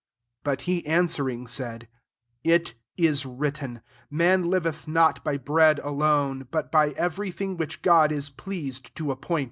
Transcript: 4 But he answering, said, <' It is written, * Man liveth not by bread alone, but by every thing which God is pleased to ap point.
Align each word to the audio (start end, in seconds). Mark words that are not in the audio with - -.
4 0.45 0.53
But 0.53 0.61
he 0.61 0.83
answering, 0.87 1.45
said, 1.45 1.87
<' 2.17 2.43
It 2.57 2.73
is 2.97 3.23
written, 3.23 3.83
* 3.97 4.09
Man 4.23 4.49
liveth 4.49 4.87
not 4.87 5.23
by 5.23 5.37
bread 5.37 5.77
alone, 5.77 6.47
but 6.49 6.71
by 6.71 6.89
every 6.93 7.29
thing 7.29 7.55
which 7.55 7.83
God 7.83 8.11
is 8.11 8.31
pleased 8.31 8.95
to 8.95 9.11
ap 9.11 9.21
point. 9.21 9.39